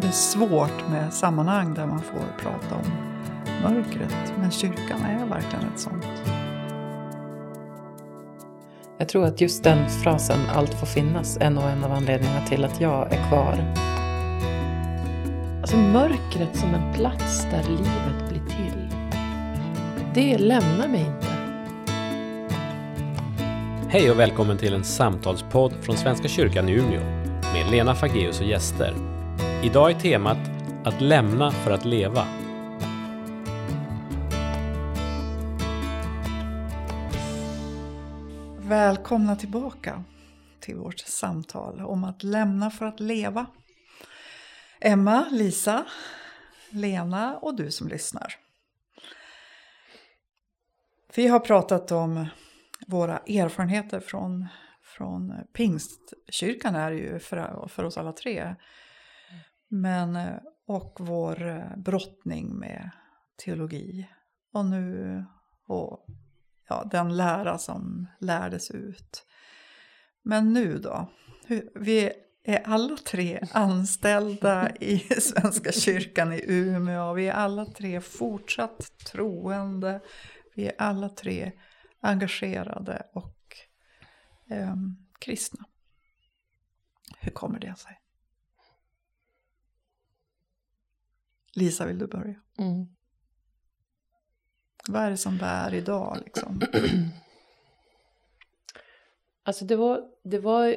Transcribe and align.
det 0.00 0.06
är 0.06 0.12
svårt 0.12 0.88
med 0.90 1.12
sammanhang 1.12 1.74
där 1.74 1.86
man 1.86 2.00
får 2.00 2.42
prata 2.42 2.74
om 2.74 2.92
mörkret. 3.62 4.32
Men 4.40 4.50
kyrkan 4.50 5.00
är 5.04 5.26
verkligen 5.26 5.64
ett 5.74 5.80
sånt. 5.80 6.06
Jag 8.98 9.08
tror 9.08 9.24
att 9.24 9.40
just 9.40 9.64
den 9.64 9.88
frasen, 9.88 10.38
allt 10.54 10.74
får 10.74 10.86
finnas, 10.86 11.36
är 11.36 11.50
nog 11.50 11.64
en 11.64 11.84
av 11.84 11.92
anledningarna 11.92 12.46
till 12.46 12.64
att 12.64 12.80
jag 12.80 13.12
är 13.12 13.28
kvar. 13.28 13.74
Alltså 15.60 15.76
mörkret 15.76 16.56
som 16.56 16.74
en 16.74 16.94
plats 16.94 17.44
där 17.44 17.62
livet 17.62 18.28
blir 18.28 18.42
till. 18.46 18.88
Det 20.14 20.38
lämnar 20.38 20.88
mig 20.88 21.00
inte. 21.00 21.26
Hej 23.88 24.10
och 24.10 24.18
välkommen 24.18 24.58
till 24.58 24.74
en 24.74 24.84
samtalspodd 24.84 25.72
från 25.82 25.96
Svenska 25.96 26.28
kyrkan 26.28 26.68
i 26.68 26.72
Umeå 26.72 27.00
med 27.52 27.70
Lena 27.70 27.94
Fageus 27.94 28.40
och 28.40 28.46
gäster. 28.46 29.05
Idag 29.64 29.90
är 29.90 30.00
temat 30.00 30.38
att 30.84 31.00
lämna 31.00 31.50
för 31.50 31.70
att 31.70 31.84
leva. 31.84 32.26
Välkomna 38.58 39.36
tillbaka 39.36 40.04
till 40.60 40.76
vårt 40.76 40.98
samtal 40.98 41.80
om 41.80 42.04
att 42.04 42.22
lämna 42.22 42.70
för 42.70 42.86
att 42.86 43.00
leva. 43.00 43.46
Emma, 44.80 45.26
Lisa, 45.30 45.86
Lena 46.70 47.36
och 47.36 47.56
du 47.56 47.70
som 47.70 47.88
lyssnar. 47.88 48.34
Vi 51.14 51.26
har 51.26 51.40
pratat 51.40 51.92
om 51.92 52.26
våra 52.86 53.18
erfarenheter 53.18 54.00
från, 54.00 54.48
från 54.82 55.32
Pingstkyrkan 55.52 56.74
är 56.74 56.90
ju 56.92 57.18
för, 57.18 57.68
för 57.68 57.84
oss 57.84 57.98
alla 57.98 58.12
tre. 58.12 58.56
Men, 59.68 60.16
eh, 60.16 60.38
och 60.66 60.96
vår 61.00 61.48
eh, 61.48 61.76
brottning 61.76 62.58
med 62.58 62.90
teologi. 63.44 64.08
Och 64.52 64.64
nu 64.64 65.24
och 65.66 66.06
ja, 66.68 66.88
den 66.90 67.16
lära 67.16 67.58
som 67.58 68.06
lärdes 68.20 68.70
ut. 68.70 69.26
Men 70.22 70.52
nu 70.52 70.78
då? 70.78 71.08
Vi 71.74 72.12
är 72.44 72.62
alla 72.64 72.96
tre 72.96 73.40
anställda 73.52 74.76
i 74.80 74.98
Svenska 75.20 75.72
kyrkan 75.72 76.32
i 76.32 76.44
Umeå. 76.46 77.12
Vi 77.12 77.28
är 77.28 77.32
alla 77.32 77.64
tre 77.66 78.00
fortsatt 78.00 78.98
troende. 78.98 80.00
Vi 80.54 80.66
är 80.66 80.74
alla 80.78 81.08
tre 81.08 81.52
engagerade 82.00 83.06
och 83.12 83.56
eh, 84.50 84.76
kristna. 85.18 85.64
Hur 87.18 87.30
kommer 87.30 87.60
det 87.60 87.78
sig? 87.78 88.00
Lisa, 91.56 91.86
vill 91.86 91.98
du 91.98 92.06
börja? 92.06 92.34
Mm. 92.58 92.86
Vad 94.88 95.02
är 95.02 95.10
det 95.10 95.16
som 95.16 95.38
bär 95.38 95.74
idag 95.74 96.18
liksom? 96.24 96.60
Alltså 99.42 99.64
det 99.64 99.76
var, 99.76 100.02
det 100.22 100.38
var 100.38 100.76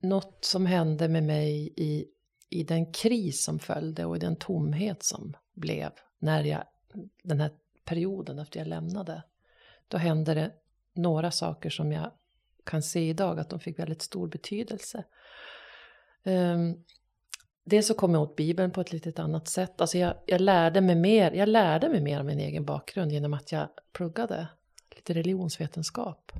något 0.00 0.44
som 0.44 0.66
hände 0.66 1.08
med 1.08 1.22
mig 1.22 1.72
i, 1.76 2.06
i 2.50 2.62
den 2.62 2.92
kris 2.92 3.44
som 3.44 3.58
följde 3.58 4.04
och 4.04 4.16
i 4.16 4.18
den 4.18 4.36
tomhet 4.36 5.02
som 5.02 5.36
blev 5.54 5.90
när 6.18 6.44
jag, 6.44 6.64
den 7.22 7.40
här 7.40 7.50
perioden 7.84 8.38
efter 8.38 8.60
jag 8.60 8.68
lämnade. 8.68 9.22
Då 9.88 9.98
hände 9.98 10.34
det 10.34 10.52
några 10.94 11.30
saker 11.30 11.70
som 11.70 11.92
jag 11.92 12.10
kan 12.64 12.82
se 12.82 13.08
idag 13.08 13.40
att 13.40 13.50
de 13.50 13.60
fick 13.60 13.78
väldigt 13.78 14.02
stor 14.02 14.28
betydelse. 14.28 15.04
Um, 16.24 16.84
dels 17.66 17.86
så 17.86 17.94
kom 17.94 18.14
jag 18.14 18.22
åt 18.22 18.36
Bibeln 18.36 18.70
på 18.70 18.80
ett 18.80 18.92
lite 18.92 19.22
annat 19.22 19.48
sätt. 19.48 19.80
Alltså 19.80 19.98
jag, 19.98 20.14
jag, 20.26 20.40
lärde 20.40 20.80
mig 20.80 20.96
mer, 20.96 21.32
jag 21.32 21.48
lärde 21.48 21.88
mig 21.88 22.00
mer 22.00 22.20
om 22.20 22.26
min 22.26 22.40
egen 22.40 22.64
bakgrund 22.64 23.12
genom 23.12 23.34
att 23.34 23.52
jag 23.52 23.68
pluggade 23.92 24.48
lite 24.96 25.14
religionsvetenskap. 25.14 26.32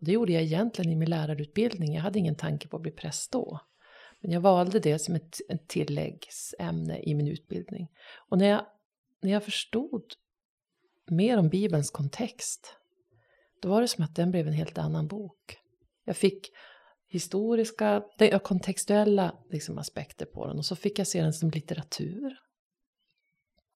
Och 0.00 0.06
det 0.06 0.12
gjorde 0.12 0.32
jag 0.32 0.42
egentligen 0.42 0.92
i 0.92 0.96
min 0.96 1.10
lärarutbildning. 1.10 1.94
Jag 1.94 2.02
hade 2.02 2.18
ingen 2.18 2.34
tanke 2.34 2.68
på 2.68 2.76
att 2.76 2.82
bli 2.82 2.90
präst 2.90 3.32
då. 3.32 3.60
Men 4.20 4.30
jag 4.30 4.40
valde 4.40 4.80
det 4.80 4.98
som 4.98 5.14
ett, 5.14 5.38
ett 5.48 5.68
tilläggsämne 5.68 7.00
i 7.02 7.14
min 7.14 7.28
utbildning. 7.28 7.88
Och 8.28 8.38
när 8.38 8.46
jag, 8.46 8.66
när 9.20 9.32
jag 9.32 9.44
förstod 9.44 10.04
mer 11.06 11.38
om 11.38 11.48
Bibelns 11.48 11.90
kontext, 11.90 12.76
då 13.60 13.68
var 13.68 13.80
det 13.80 13.88
som 13.88 14.04
att 14.04 14.16
den 14.16 14.30
blev 14.30 14.46
en 14.46 14.52
helt 14.52 14.78
annan 14.78 15.06
bok. 15.06 15.58
Jag 16.04 16.16
fick 16.16 16.50
historiska, 17.10 18.02
kontextuella 18.42 19.34
liksom, 19.50 19.78
aspekter 19.78 20.26
på 20.26 20.46
den 20.46 20.58
och 20.58 20.66
så 20.66 20.76
fick 20.76 20.98
jag 20.98 21.06
se 21.06 21.22
den 21.22 21.32
som 21.32 21.50
litteratur. 21.50 22.38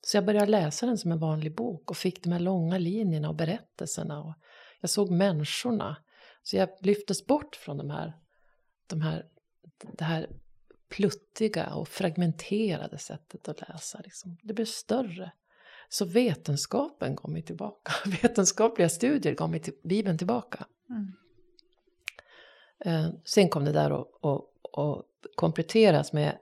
Så 0.07 0.17
jag 0.17 0.25
började 0.25 0.47
läsa 0.47 0.87
den 0.87 0.99
som 0.99 1.13
en 1.13 1.19
vanlig 1.19 1.55
bok 1.55 1.91
och 1.91 1.97
fick 1.97 2.23
de 2.23 2.33
här 2.33 2.41
långa 2.41 2.79
linjerna 2.79 3.29
och 3.29 3.35
berättelserna. 3.35 4.23
Och 4.23 4.35
jag 4.81 4.91
såg 4.91 5.11
människorna. 5.11 5.97
Så 6.43 6.57
jag 6.57 6.69
lyftes 6.81 7.27
bort 7.27 7.57
från 7.57 7.77
de 7.77 7.91
här, 7.91 8.13
de 8.87 9.01
här, 9.01 9.27
det 9.93 10.05
här 10.05 10.29
pluttiga 10.89 11.75
och 11.75 11.89
fragmenterade 11.89 12.99
sättet 12.99 13.49
att 13.49 13.61
läsa. 13.61 14.01
Liksom. 14.05 14.37
Det 14.43 14.55
blev 14.55 14.67
större. 14.67 15.33
Så 15.89 16.05
vetenskapen 16.05 17.15
gav 17.15 17.31
mig 17.31 17.43
tillbaka. 17.43 17.93
Vetenskapliga 18.23 18.89
studier 18.89 19.35
gav 19.35 19.51
mig 19.51 19.61
till, 19.61 19.75
Bibeln 19.83 20.19
tillbaka. 20.19 20.67
Mm. 20.91 21.13
Eh, 22.85 23.09
sen 23.25 23.49
kom 23.49 23.65
det 23.65 23.73
där 23.73 24.01
att 24.01 24.45
kompletteras 25.35 26.13
med 26.13 26.39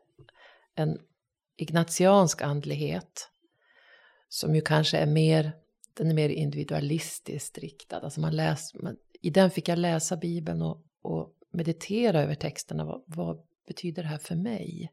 en 0.74 0.98
ignatiansk 1.56 2.42
andlighet 2.42 3.28
som 4.28 4.54
ju 4.54 4.60
kanske 4.60 4.98
är 4.98 5.06
mer, 5.06 5.52
den 5.94 6.10
är 6.10 6.14
mer 6.14 6.28
individualistiskt 6.28 7.58
riktad. 7.58 8.00
Alltså 8.00 8.20
man 8.20 8.36
läs, 8.36 8.74
man, 8.74 8.96
I 9.20 9.30
den 9.30 9.50
fick 9.50 9.68
jag 9.68 9.78
läsa 9.78 10.16
Bibeln 10.16 10.62
och, 10.62 10.84
och 11.02 11.34
meditera 11.50 12.22
över 12.22 12.34
texterna. 12.34 12.84
Vad, 12.84 13.02
vad, 13.06 13.42
betyder 13.66 14.02
det 14.02 14.08
här 14.08 14.18
för 14.18 14.34
mig? 14.34 14.92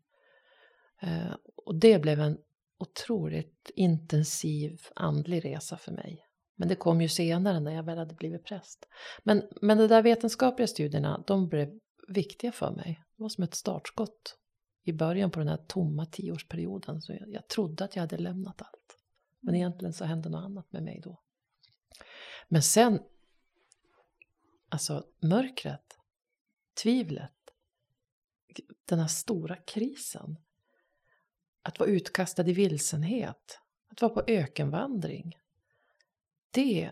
Eh, 1.01 1.35
och 1.65 1.75
det 1.75 1.99
blev 1.99 2.19
en 2.19 2.37
otroligt 2.77 3.71
intensiv 3.75 4.81
andlig 4.95 5.45
resa 5.45 5.77
för 5.77 5.91
mig. 5.91 6.25
Men 6.59 6.67
det 6.67 6.75
kom 6.75 7.01
ju 7.01 7.09
senare 7.09 7.59
när 7.59 7.71
jag 7.71 7.83
väl 7.83 7.97
hade 7.97 8.15
blivit 8.15 8.43
präst. 8.43 8.87
Men, 9.23 9.43
men 9.61 9.77
de 9.77 9.87
där 9.87 10.01
vetenskapliga 10.01 10.67
studierna, 10.67 11.23
de 11.27 11.47
blev 11.47 11.79
viktiga 12.07 12.51
för 12.51 12.71
mig. 12.71 13.03
Det 13.17 13.23
var 13.23 13.29
som 13.29 13.43
ett 13.43 13.53
startskott 13.53 14.37
i 14.83 14.93
början 14.93 15.31
på 15.31 15.39
den 15.39 15.47
här 15.47 15.65
tomma 15.67 16.05
tioårsperioden. 16.05 17.01
Så 17.01 17.13
jag, 17.13 17.33
jag 17.33 17.47
trodde 17.47 17.83
att 17.83 17.95
jag 17.95 18.03
hade 18.03 18.17
lämnat 18.17 18.61
allt. 18.61 18.97
Men 19.39 19.49
mm. 19.49 19.61
egentligen 19.61 19.93
så 19.93 20.05
hände 20.05 20.29
något 20.29 20.43
annat 20.43 20.71
med 20.71 20.83
mig 20.83 21.01
då. 21.03 21.21
Men 22.47 22.63
sen, 22.63 22.99
alltså 24.69 25.05
mörkret, 25.19 25.97
tvivlet, 26.83 27.33
den 28.85 28.99
här 28.99 29.07
stora 29.07 29.55
krisen. 29.55 30.37
Att 31.61 31.79
vara 31.79 31.89
utkastad 31.89 32.47
i 32.47 32.53
vilsenhet, 32.53 33.59
att 33.91 34.01
vara 34.01 34.13
på 34.13 34.23
ökenvandring 34.27 35.35
det... 36.51 36.91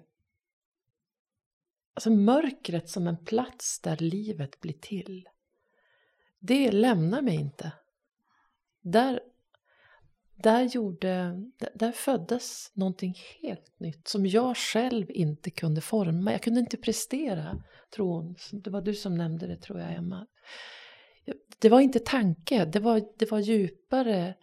Alltså 1.93 2.09
mörkret 2.09 2.89
som 2.89 3.07
en 3.07 3.25
plats 3.25 3.79
där 3.79 3.97
livet 3.97 4.59
blir 4.59 4.73
till. 4.73 5.29
Det 6.39 6.71
lämnar 6.71 7.21
mig 7.21 7.35
inte. 7.35 7.71
Där, 8.81 9.19
där, 10.35 10.61
gjorde, 10.61 11.43
där 11.73 11.91
föddes 11.91 12.71
någonting 12.73 13.15
helt 13.41 13.79
nytt 13.79 14.07
som 14.07 14.25
jag 14.25 14.57
själv 14.57 15.11
inte 15.11 15.51
kunde 15.51 15.81
forma. 15.81 16.31
Jag 16.31 16.41
kunde 16.41 16.59
inte 16.59 16.77
prestera 16.77 17.63
tron. 17.89 18.35
Det 18.51 18.69
var 18.69 18.81
du 18.81 18.93
som 18.93 19.15
nämnde 19.15 19.47
det 19.47 19.57
tror 19.57 19.79
jag, 19.79 19.93
Emma. 19.93 20.27
Det 21.59 21.69
var 21.69 21.79
inte 21.79 21.99
tanke, 21.99 22.65
det 22.65 22.79
var, 22.79 23.01
det 23.17 23.31
var 23.31 23.39
djupare 23.39 24.33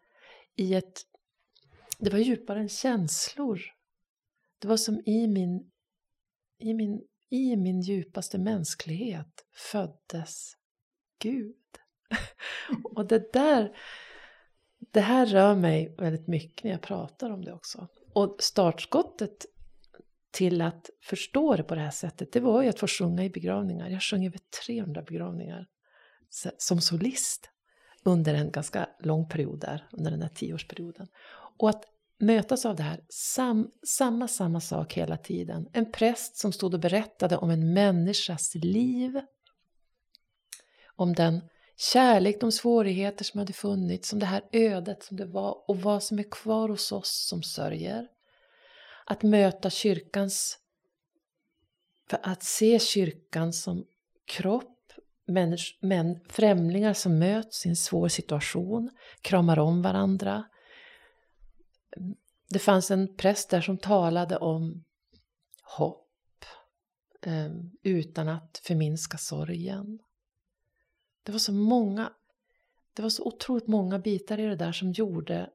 i 0.56 0.74
ett... 0.74 1.02
Det 1.98 2.10
var 2.10 2.18
djupare 2.18 2.60
än 2.60 2.68
känslor. 2.68 3.60
Det 4.64 4.68
var 4.68 4.76
som 4.76 5.00
i 5.06 5.26
min, 5.26 5.70
i 6.58 6.74
min, 6.74 7.02
i 7.30 7.56
min 7.56 7.80
djupaste 7.80 8.38
mänsklighet 8.38 9.44
föddes 9.72 10.56
Gud. 11.18 11.56
och 12.84 13.06
det 13.06 13.32
där, 13.32 13.76
det 14.78 15.00
här 15.00 15.26
rör 15.26 15.54
mig 15.54 15.94
väldigt 15.98 16.26
mycket 16.26 16.64
när 16.64 16.70
jag 16.70 16.80
pratar 16.80 17.30
om 17.30 17.44
det 17.44 17.52
också. 17.52 17.88
Och 18.12 18.36
startskottet 18.40 19.46
till 20.30 20.60
att 20.60 20.90
förstå 21.02 21.56
det 21.56 21.62
på 21.62 21.74
det 21.74 21.80
här 21.80 21.90
sättet, 21.90 22.32
det 22.32 22.40
var 22.40 22.62
ju 22.62 22.68
att 22.68 22.80
få 22.80 22.86
sjunga 22.86 23.24
i 23.24 23.30
begravningar. 23.30 23.88
Jag 23.88 24.02
sjöng 24.02 24.26
över 24.26 24.40
300 24.66 25.02
begravningar 25.02 25.66
som 26.58 26.80
solist 26.80 27.50
under 28.04 28.34
en 28.34 28.50
ganska 28.50 28.88
lång 29.00 29.28
period 29.28 29.60
där, 29.60 29.88
under 29.92 30.10
den 30.10 30.22
här 30.22 30.28
tioårsperioden. 30.28 31.08
Och 31.58 31.70
att 31.70 31.84
mötas 32.18 32.66
av 32.66 32.76
det 32.76 32.82
här, 32.82 33.00
sam, 33.08 33.70
samma, 33.86 34.28
samma 34.28 34.60
sak 34.60 34.92
hela 34.92 35.16
tiden. 35.16 35.68
En 35.72 35.92
präst 35.92 36.36
som 36.36 36.52
stod 36.52 36.74
och 36.74 36.80
berättade 36.80 37.36
om 37.36 37.50
en 37.50 37.72
människas 37.72 38.54
liv, 38.54 39.20
om 40.96 41.12
den 41.12 41.40
kärlek, 41.76 42.40
de 42.40 42.52
svårigheter 42.52 43.24
som 43.24 43.38
hade 43.38 43.52
funnits, 43.52 44.12
om 44.12 44.18
det 44.18 44.26
här 44.26 44.42
ödet 44.52 45.02
som 45.02 45.16
det 45.16 45.26
var 45.26 45.70
och 45.70 45.76
vad 45.76 46.02
som 46.02 46.18
är 46.18 46.30
kvar 46.30 46.68
hos 46.68 46.92
oss 46.92 47.26
som 47.28 47.42
sörjer. 47.42 48.08
Att 49.06 49.22
möta 49.22 49.70
kyrkans, 49.70 50.58
för 52.10 52.18
att 52.22 52.42
se 52.42 52.78
kyrkan 52.78 53.52
som 53.52 53.86
kropp, 54.26 54.92
människ, 55.26 55.78
främlingar 56.28 56.92
som 56.92 57.18
möts 57.18 57.66
i 57.66 57.68
en 57.68 57.76
svår 57.76 58.08
situation, 58.08 58.90
kramar 59.22 59.58
om 59.58 59.82
varandra. 59.82 60.44
Det 62.48 62.58
fanns 62.58 62.90
en 62.90 63.16
präst 63.16 63.50
där 63.50 63.60
som 63.60 63.78
talade 63.78 64.36
om 64.36 64.84
hopp 65.62 66.44
eh, 67.22 67.52
utan 67.82 68.28
att 68.28 68.60
förminska 68.64 69.18
sorgen. 69.18 69.98
Det 71.22 71.32
var 71.32 71.38
så 71.38 71.52
många, 71.52 72.12
det 72.94 73.02
var 73.02 73.08
så 73.08 73.24
otroligt 73.24 73.66
många 73.66 73.98
bitar 73.98 74.40
i 74.40 74.46
det 74.46 74.56
där 74.56 74.72
som 74.72 74.92
gjorde 74.92 75.50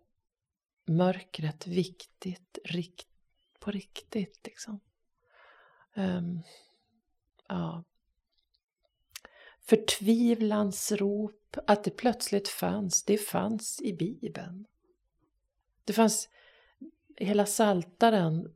mörkret 0.86 1.68
viktigt, 1.68 2.60
rikt, 2.64 3.08
på 3.60 3.72
riktigt 3.72 4.40
liksom. 4.44 4.80
Um, 5.96 6.44
ja. 7.48 7.84
Förtvivlans 9.60 10.92
rop, 10.92 11.58
att 11.68 11.84
det 11.84 11.92
plötsligt 11.92 12.48
fanns, 12.48 13.04
det 13.04 13.18
fanns 13.18 13.82
i 13.82 13.94
Bibeln. 13.94 14.66
Det 15.90 15.94
fanns, 15.94 16.30
hela 17.18 17.46
saltaren 17.46 18.56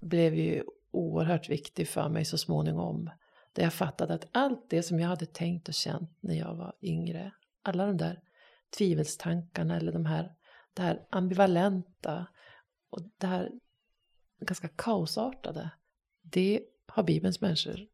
blev 0.00 0.34
ju 0.34 0.64
oerhört 0.90 1.48
viktig 1.48 1.88
för 1.88 2.08
mig 2.08 2.24
så 2.24 2.38
småningom. 2.38 3.10
Där 3.52 3.62
jag 3.62 3.72
fattade 3.74 4.14
att 4.14 4.28
allt 4.32 4.70
det 4.70 4.82
som 4.82 5.00
jag 5.00 5.08
hade 5.08 5.26
tänkt 5.26 5.68
och 5.68 5.74
känt 5.74 6.10
när 6.20 6.34
jag 6.34 6.54
var 6.54 6.74
yngre, 6.82 7.32
alla 7.62 7.86
de 7.86 7.96
där 7.96 8.20
tvivelstankarna 8.78 9.76
eller 9.76 9.92
de 9.92 10.06
här, 10.06 10.34
det 10.74 10.82
här 10.82 11.06
ambivalenta 11.10 12.26
och 12.90 13.02
det 13.18 13.26
här 13.26 13.52
ganska 14.40 14.68
kaosartade, 14.68 15.70
det 16.22 16.62
har 16.86 17.02
Bibelns 17.02 17.40
människor, 17.40 17.86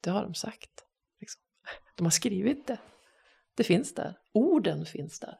det 0.00 0.10
har 0.10 0.22
de 0.22 0.34
sagt. 0.34 0.84
Liksom. 1.20 1.42
De 1.94 2.06
har 2.06 2.10
skrivit 2.10 2.66
det. 2.66 2.78
Det 3.54 3.64
finns 3.64 3.94
där. 3.94 4.18
Orden 4.32 4.86
finns 4.86 5.20
där. 5.20 5.38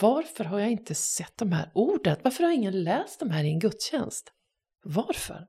Varför 0.00 0.44
har 0.44 0.58
jag 0.58 0.70
inte 0.70 0.94
sett 0.94 1.36
de 1.36 1.52
här 1.52 1.70
orden? 1.74 2.16
Varför 2.22 2.44
har 2.44 2.50
ingen 2.50 2.82
läst 2.82 3.20
de 3.20 3.30
här 3.30 3.44
i 3.44 3.48
en 3.48 3.58
gudstjänst? 3.58 4.32
Varför? 4.84 5.46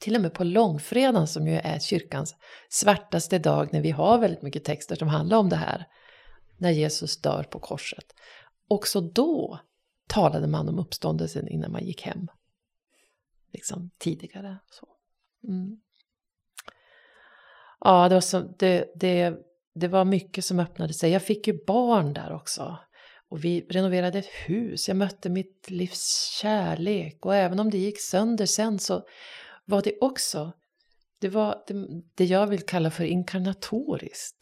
till 0.00 0.16
och 0.16 0.22
med 0.22 0.34
på 0.34 0.44
långfredagen 0.44 1.26
som 1.26 1.46
ju 1.48 1.54
är 1.54 1.78
kyrkans 1.78 2.36
svartaste 2.68 3.38
dag 3.38 3.72
när 3.72 3.80
vi 3.80 3.90
har 3.90 4.18
väldigt 4.18 4.42
mycket 4.42 4.64
texter 4.64 4.96
som 4.96 5.08
handlar 5.08 5.38
om 5.38 5.48
det 5.48 5.56
här, 5.56 5.86
när 6.58 6.70
Jesus 6.70 7.20
dör 7.20 7.42
på 7.42 7.60
korset. 7.60 8.04
Också 8.68 9.00
då 9.00 9.60
talade 10.06 10.46
man 10.46 10.68
om 10.68 10.78
uppståndelsen 10.78 11.48
innan 11.48 11.72
man 11.72 11.84
gick 11.84 12.02
hem. 12.02 12.26
Liksom 13.52 13.90
tidigare. 13.98 14.58
Så. 14.70 14.88
Mm. 15.48 15.80
Ja, 17.80 18.08
det 18.08 18.14
var, 18.14 18.20
så, 18.20 18.40
det, 18.40 18.92
det, 18.94 19.36
det 19.74 19.88
var 19.88 20.04
mycket 20.04 20.44
som 20.44 20.60
öppnade 20.60 20.92
sig. 20.92 21.10
Jag 21.10 21.22
fick 21.22 21.46
ju 21.46 21.64
barn 21.66 22.12
där 22.12 22.32
också. 22.32 22.78
Och 23.28 23.44
vi 23.44 23.66
renoverade 23.70 24.18
ett 24.18 24.30
hus, 24.46 24.88
jag 24.88 24.96
mötte 24.96 25.30
mitt 25.30 25.70
livs 25.70 26.38
kärlek 26.40 27.26
och 27.26 27.34
även 27.34 27.60
om 27.60 27.70
det 27.70 27.78
gick 27.78 28.00
sönder 28.00 28.46
sen 28.46 28.78
så 28.78 29.02
var 29.64 29.82
det 29.82 29.98
också, 30.00 30.52
det 31.20 31.28
var 31.28 31.64
det, 31.66 32.02
det 32.14 32.24
jag 32.24 32.46
vill 32.46 32.66
kalla 32.66 32.90
för 32.90 33.04
inkarnatoriskt. 33.04 34.36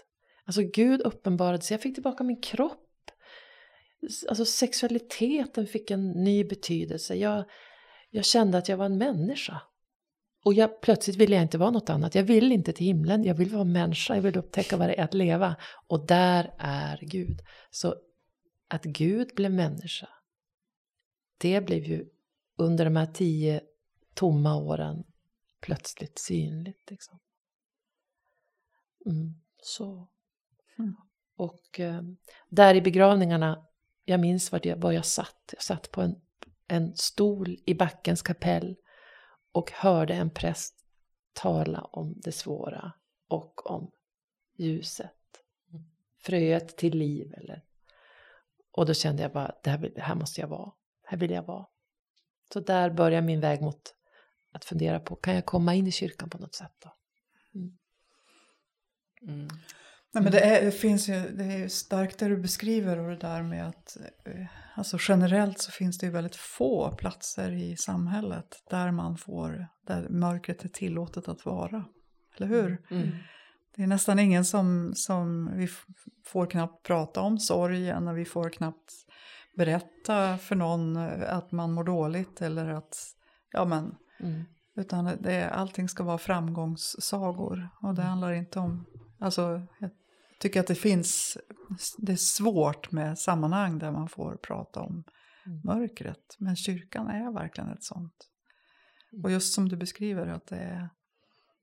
Alltså 0.44 0.62
Gud 0.62 1.00
uppenbarade 1.00 1.62
sig, 1.62 1.74
jag 1.74 1.82
fick 1.82 1.94
tillbaka 1.94 2.24
min 2.24 2.40
kropp. 2.40 2.84
Alltså 4.28 4.44
sexualiteten 4.44 5.66
fick 5.66 5.90
en 5.90 6.10
ny 6.10 6.44
betydelse. 6.44 7.14
Jag, 7.14 7.44
jag 8.10 8.24
kände 8.24 8.58
att 8.58 8.68
jag 8.68 8.76
var 8.76 8.86
en 8.86 8.98
människa. 8.98 9.62
Och 10.44 10.54
jag, 10.54 10.80
plötsligt 10.80 11.16
ville 11.16 11.34
jag 11.34 11.42
inte 11.42 11.58
vara 11.58 11.70
något 11.70 11.90
annat. 11.90 12.14
Jag 12.14 12.22
vill 12.22 12.52
inte 12.52 12.72
till 12.72 12.86
himlen, 12.86 13.24
jag 13.24 13.34
vill 13.34 13.50
vara 13.50 13.64
människa, 13.64 14.14
jag 14.14 14.22
vill 14.22 14.38
upptäcka 14.38 14.76
vad 14.76 14.88
det 14.88 15.00
är 15.00 15.04
att 15.04 15.14
leva. 15.14 15.56
Och 15.86 16.06
där 16.06 16.54
är 16.58 16.98
Gud. 17.02 17.42
Så 17.70 17.94
att 18.68 18.84
Gud 18.84 19.28
blev 19.36 19.52
människa, 19.52 20.08
det 21.38 21.60
blev 21.60 21.84
ju 21.84 22.08
under 22.56 22.84
de 22.84 22.96
här 22.96 23.06
tio 23.06 23.60
tomma 24.14 24.56
åren 24.56 25.04
plötsligt 25.60 26.18
synligt. 26.18 26.90
Liksom. 26.90 27.18
Mm, 29.06 29.34
så. 29.62 30.08
Mm. 30.78 30.96
Och 31.36 31.80
eh, 31.80 32.02
där 32.48 32.74
i 32.74 32.80
begravningarna, 32.80 33.66
jag 34.04 34.20
minns 34.20 34.52
var, 34.52 34.60
jag, 34.62 34.76
var 34.76 34.92
jag 34.92 35.04
satt. 35.04 35.52
Jag 35.52 35.62
satt 35.62 35.90
på 35.90 36.02
en, 36.02 36.20
en 36.66 36.96
stol 36.96 37.56
i 37.66 37.74
backens 37.74 38.22
kapell 38.22 38.76
och 39.58 39.72
hörde 39.72 40.14
en 40.14 40.30
präst 40.30 40.74
tala 41.32 41.80
om 41.80 42.14
det 42.16 42.32
svåra 42.32 42.92
och 43.28 43.70
om 43.70 43.90
ljuset. 44.56 45.12
Fröet 46.20 46.76
till 46.76 46.98
liv. 46.98 47.34
Eller. 47.36 47.62
Och 48.72 48.86
då 48.86 48.94
kände 48.94 49.22
jag 49.22 49.32
bara, 49.32 49.54
det 49.62 49.70
här, 49.70 49.92
det 49.94 50.00
här 50.00 50.14
måste 50.14 50.40
jag 50.40 50.48
vara. 50.48 50.72
Här 51.04 51.18
vill 51.18 51.30
jag 51.30 51.42
vara. 51.42 51.66
Så 52.52 52.60
där 52.60 52.90
börjar 52.90 53.22
min 53.22 53.40
väg 53.40 53.62
mot 53.62 53.94
att 54.52 54.64
fundera 54.64 55.00
på, 55.00 55.16
kan 55.16 55.34
jag 55.34 55.46
komma 55.46 55.74
in 55.74 55.86
i 55.86 55.92
kyrkan 55.92 56.30
på 56.30 56.38
något 56.38 56.54
sätt 56.54 56.72
då? 56.78 56.94
Mm. 57.54 57.78
Mm. 59.22 59.48
Nej, 60.12 60.22
men 60.22 60.32
det, 60.32 60.40
är, 60.40 60.64
det, 60.64 60.72
finns 60.72 61.08
ju, 61.08 61.28
det 61.30 61.44
är 61.44 61.68
starkt 61.68 62.18
det 62.18 62.28
du 62.28 62.36
beskriver 62.36 62.98
och 62.98 63.10
det 63.10 63.16
där 63.16 63.42
med 63.42 63.68
att 63.68 63.96
eh, 64.24 64.46
alltså 64.78 64.96
generellt 65.00 65.58
så 65.58 65.70
finns 65.70 65.98
det 65.98 66.06
ju 66.06 66.12
väldigt 66.12 66.36
få 66.36 66.90
platser 66.90 67.52
i 67.52 67.76
samhället 67.76 68.62
där 68.70 68.90
man 68.90 69.16
får, 69.16 69.66
där 69.86 70.08
mörkret 70.08 70.64
är 70.64 70.68
tillåtet 70.68 71.28
att 71.28 71.46
vara. 71.46 71.84
Eller 72.36 72.46
hur? 72.46 72.82
Mm. 72.90 73.10
Det 73.76 73.82
är 73.82 73.86
nästan 73.86 74.18
ingen 74.18 74.44
som, 74.44 74.92
som 74.94 75.50
vi 75.54 75.68
får 76.26 76.46
knappt 76.46 76.86
prata 76.86 77.20
om 77.20 77.38
sorgen 77.38 78.08
och 78.08 78.18
vi 78.18 78.24
får 78.24 78.50
knappt 78.50 78.92
berätta 79.56 80.38
för 80.38 80.54
någon 80.54 80.96
att 81.22 81.52
man 81.52 81.72
mår 81.72 81.84
dåligt 81.84 82.42
eller 82.42 82.68
att 82.68 82.96
ja 83.52 83.64
men 83.64 83.94
Mm. 84.20 84.44
Utan 84.76 85.10
det 85.20 85.50
allting 85.50 85.88
ska 85.88 86.04
vara 86.04 86.18
framgångssagor. 86.18 87.68
Och 87.82 87.94
det 87.94 88.02
mm. 88.02 88.10
handlar 88.10 88.32
inte 88.32 88.58
om... 88.58 88.86
Alltså, 89.18 89.62
tycker 90.38 90.60
att 90.60 90.66
det 90.66 90.74
finns... 90.74 91.38
Det 91.98 92.12
är 92.12 92.16
svårt 92.16 92.92
med 92.92 93.18
sammanhang 93.18 93.78
där 93.78 93.92
man 93.92 94.08
får 94.08 94.36
prata 94.36 94.80
om 94.80 95.04
mm. 95.46 95.60
mörkret. 95.64 96.36
Men 96.38 96.56
kyrkan 96.56 97.08
är 97.08 97.32
verkligen 97.32 97.70
ett 97.70 97.84
sånt. 97.84 98.28
Mm. 99.12 99.24
Och 99.24 99.30
just 99.30 99.54
som 99.54 99.68
du 99.68 99.76
beskriver 99.76 100.26
att 100.26 100.46
det 100.46 100.56
är 100.56 100.88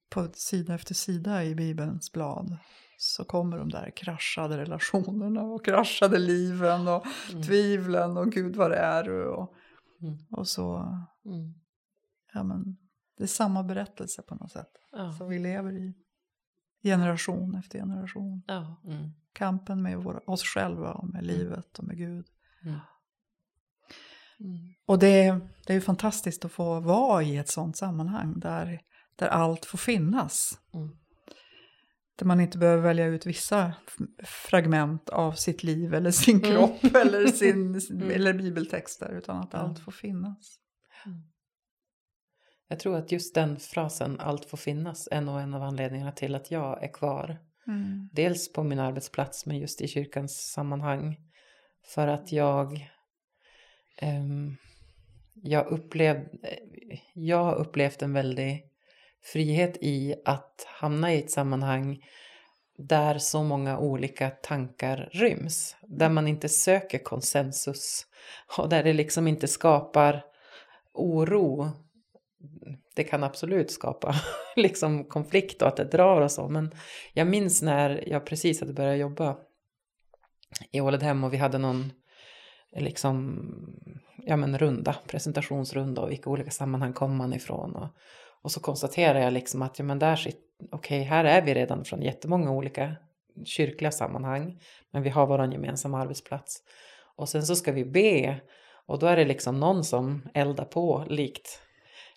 på 0.09 0.27
sida 0.33 0.75
efter 0.75 0.93
sida 0.93 1.43
i 1.43 1.55
Bibelns 1.55 2.11
blad 2.11 2.57
så 2.97 3.23
kommer 3.23 3.57
de 3.57 3.69
där 3.69 3.91
kraschade 3.95 4.57
relationerna 4.57 5.41
och 5.41 5.65
kraschade 5.65 6.19
liven 6.19 6.87
och 6.87 7.05
mm. 7.31 7.43
tvivlen 7.43 8.17
och 8.17 8.31
gud 8.31 8.55
vad 8.55 8.71
det 8.71 8.77
är 8.77 9.09
och, 9.09 9.53
mm. 10.01 10.17
och 10.31 10.47
så. 10.47 10.75
Mm 11.25 11.53
ja, 12.35 12.43
men, 12.43 12.77
det 13.17 13.23
är 13.23 13.27
samma 13.27 13.63
berättelse 13.63 14.21
på 14.21 14.35
något 14.35 14.51
sätt. 14.51 14.71
Ja. 14.91 15.11
Som 15.11 15.29
vi 15.29 15.39
lever 15.39 15.71
i 15.71 15.93
generation 16.89 17.55
efter 17.55 17.79
generation. 17.79 18.41
Ja. 18.47 18.81
Mm. 18.85 19.11
Kampen 19.33 19.81
med 19.81 19.97
vår, 19.97 20.29
oss 20.29 20.43
själva 20.43 20.93
och 20.93 21.07
med 21.09 21.23
mm. 21.23 21.37
livet 21.37 21.79
och 21.79 21.83
med 21.83 21.97
Gud. 21.97 22.25
Mm. 22.63 22.79
mm. 24.39 24.73
Och 24.85 24.99
det, 24.99 25.39
det 25.65 25.73
är 25.73 25.75
ju 25.75 25.81
fantastiskt 25.81 26.45
att 26.45 26.51
få 26.51 26.79
vara 26.79 27.23
i 27.23 27.37
ett 27.37 27.49
sånt 27.49 27.77
sammanhang 27.77 28.39
där, 28.39 28.81
där 29.15 29.27
allt 29.27 29.65
får 29.65 29.77
finnas. 29.77 30.59
Mm. 30.73 30.89
Där 32.15 32.25
man 32.25 32.39
inte 32.39 32.57
behöver 32.57 32.83
välja 32.83 33.05
ut 33.05 33.25
vissa 33.25 33.73
fragment 34.23 35.09
av 35.09 35.31
sitt 35.31 35.63
liv 35.63 35.93
eller 35.93 36.11
sin 36.11 36.37
mm. 36.37 36.51
kropp 36.51 36.95
eller, 36.95 37.27
sin, 37.27 37.75
eller 38.11 38.33
bibeltexter 38.33 39.17
utan 39.17 39.37
att 39.37 39.53
allt 39.53 39.79
får 39.79 39.91
finnas. 39.91 40.59
Jag 42.67 42.79
tror 42.79 42.97
att 42.97 43.11
just 43.11 43.35
den 43.35 43.59
frasen, 43.59 44.19
allt 44.19 44.45
får 44.45 44.57
finnas, 44.57 45.07
är 45.11 45.21
nog 45.21 45.39
en 45.39 45.53
av 45.53 45.63
anledningarna 45.63 46.11
till 46.11 46.35
att 46.35 46.51
jag 46.51 46.83
är 46.83 46.93
kvar. 46.93 47.37
Mm. 47.67 48.09
Dels 48.13 48.53
på 48.53 48.63
min 48.63 48.79
arbetsplats, 48.79 49.45
men 49.45 49.57
just 49.57 49.81
i 49.81 49.87
kyrkans 49.87 50.51
sammanhang. 50.51 51.17
För 51.85 52.07
att 52.07 52.31
jag... 52.31 52.91
Um, 54.01 54.57
jag, 55.33 55.67
upplev, 55.67 56.27
jag 57.13 57.43
har 57.43 57.55
upplevt 57.55 58.01
en 58.01 58.13
väldig 58.13 58.63
frihet 59.23 59.77
i 59.81 60.15
att 60.25 60.65
hamna 60.67 61.13
i 61.13 61.19
ett 61.19 61.31
sammanhang 61.31 62.03
där 62.77 63.17
så 63.17 63.43
många 63.43 63.79
olika 63.79 64.29
tankar 64.29 65.09
ryms. 65.11 65.75
Där 65.81 66.09
man 66.09 66.27
inte 66.27 66.49
söker 66.49 66.97
konsensus 66.97 68.05
och 68.57 68.69
där 68.69 68.83
det 68.83 68.93
liksom 68.93 69.27
inte 69.27 69.47
skapar 69.47 70.23
oro 70.93 71.71
det 72.95 73.03
kan 73.03 73.23
absolut 73.23 73.71
skapa 73.71 74.15
liksom 74.55 75.03
konflikt 75.03 75.61
och 75.61 75.67
att 75.67 75.77
det 75.77 75.83
drar 75.83 76.21
och 76.21 76.31
så. 76.31 76.47
Men 76.47 76.71
jag 77.13 77.27
minns 77.27 77.61
när 77.61 78.09
jag 78.09 78.25
precis 78.25 78.59
hade 78.59 78.73
börjat 78.73 78.99
jobba 78.99 79.37
i 80.71 80.81
Åledhem 80.81 81.23
och 81.23 81.33
vi 81.33 81.37
hade 81.37 81.57
någon 81.57 81.91
liksom, 82.75 83.41
ja 84.17 84.35
men 84.35 84.57
runda, 84.57 84.95
presentationsrunda 85.07 86.01
och 86.01 86.11
vilka 86.11 86.29
olika 86.29 86.51
sammanhang 86.51 86.93
kom 86.93 87.15
man 87.15 87.33
ifrån. 87.33 87.75
Och, 87.75 87.87
och 88.41 88.51
så 88.51 88.59
konstaterar 88.59 89.19
jag 89.19 89.33
liksom 89.33 89.61
att, 89.61 89.79
ja 89.79 89.85
men 89.85 89.99
där 89.99 90.13
okej 90.13 90.37
okay, 90.71 91.01
här 91.01 91.25
är 91.25 91.41
vi 91.41 91.53
redan 91.53 91.85
från 91.85 92.01
jättemånga 92.01 92.51
olika 92.51 92.95
kyrkliga 93.45 93.91
sammanhang, 93.91 94.61
men 94.91 95.03
vi 95.03 95.09
har 95.09 95.27
vår 95.27 95.53
gemensamma 95.53 96.01
arbetsplats. 96.01 96.63
Och 97.15 97.29
sen 97.29 97.43
så 97.43 97.55
ska 97.55 97.71
vi 97.71 97.85
be 97.85 98.41
och 98.87 98.99
då 98.99 99.07
är 99.07 99.15
det 99.15 99.25
liksom 99.25 99.59
någon 99.59 99.83
som 99.83 100.29
eldar 100.33 100.65
på 100.65 101.05
likt 101.09 101.61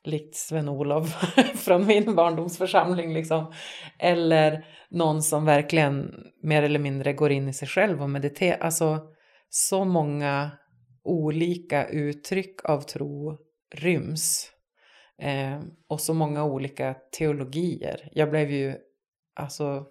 likt 0.04 0.34
Sven-Olof 0.34 1.06
från 1.54 1.86
min 1.86 2.14
barndomsförsamling 2.14 3.14
liksom. 3.14 3.52
Eller 3.98 4.66
någon 4.90 5.22
som 5.22 5.44
verkligen 5.44 6.14
mer 6.42 6.62
eller 6.62 6.78
mindre 6.78 7.12
går 7.12 7.32
in 7.32 7.48
i 7.48 7.52
sig 7.52 7.68
själv 7.68 8.02
och 8.02 8.10
mediterar. 8.10 8.58
Alltså 8.58 9.00
så 9.48 9.84
många 9.84 10.50
olika 11.04 11.88
uttryck 11.88 12.64
av 12.64 12.80
tro 12.80 13.38
ryms. 13.74 14.50
Eh, 15.22 15.60
och 15.88 16.00
så 16.00 16.14
många 16.14 16.44
olika 16.44 16.94
teologier. 17.18 18.08
Jag 18.12 18.30
blev 18.30 18.50
ju, 18.50 18.74
alltså 19.34 19.86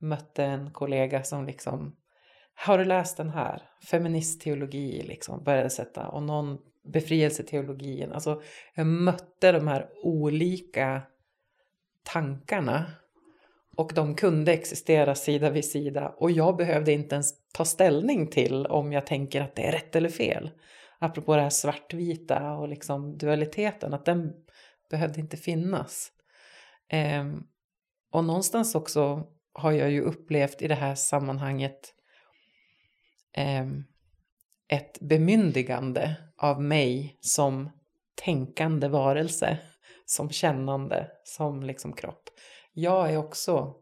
mötte 0.00 0.44
en 0.44 0.70
kollega 0.70 1.22
som 1.22 1.46
liksom 1.46 1.96
har 2.54 2.78
du 2.78 2.84
läst 2.84 3.16
den 3.16 3.30
här? 3.30 3.62
Feministteologi 3.90 5.02
liksom 5.02 5.44
började 5.44 5.70
sätta 5.70 6.08
och 6.08 6.22
någon 6.22 6.58
befrielseteologin. 6.84 8.12
Alltså 8.12 8.42
jag 8.74 8.86
mötte 8.86 9.52
de 9.52 9.68
här 9.68 9.88
olika 10.02 11.02
tankarna 12.02 12.86
och 13.76 13.92
de 13.94 14.14
kunde 14.14 14.52
existera 14.52 15.14
sida 15.14 15.50
vid 15.50 15.64
sida 15.64 16.08
och 16.08 16.30
jag 16.30 16.56
behövde 16.56 16.92
inte 16.92 17.14
ens 17.14 17.32
ta 17.52 17.64
ställning 17.64 18.26
till 18.26 18.66
om 18.66 18.92
jag 18.92 19.06
tänker 19.06 19.40
att 19.40 19.56
det 19.56 19.66
är 19.66 19.72
rätt 19.72 19.96
eller 19.96 20.08
fel. 20.08 20.50
Apropå 20.98 21.36
det 21.36 21.42
här 21.42 21.50
svartvita 21.50 22.52
och 22.52 22.68
liksom 22.68 23.18
dualiteten, 23.18 23.94
att 23.94 24.04
den 24.04 24.32
behövde 24.90 25.20
inte 25.20 25.36
finnas. 25.36 26.12
Eh, 26.88 27.24
och 28.12 28.24
någonstans 28.24 28.74
också 28.74 29.26
har 29.52 29.72
jag 29.72 29.90
ju 29.90 30.00
upplevt 30.00 30.62
i 30.62 30.68
det 30.68 30.74
här 30.74 30.94
sammanhanget 30.94 31.94
eh, 33.36 33.66
ett 34.68 35.00
bemyndigande 35.00 36.16
av 36.36 36.62
mig 36.62 37.16
som 37.20 37.70
tänkande 38.24 38.88
varelse, 38.88 39.58
som 40.04 40.30
kännande, 40.30 41.10
som 41.24 41.62
liksom 41.62 41.92
kropp. 41.92 42.30
Jag 42.72 43.12
är 43.12 43.16
också 43.16 43.74